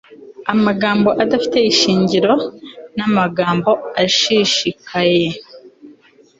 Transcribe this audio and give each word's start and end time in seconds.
Amagambo 0.53 1.09
adafite 1.23 1.57
ishingiro 1.71 2.33
namagambo 2.97 3.71
ashishikaye 4.03 5.27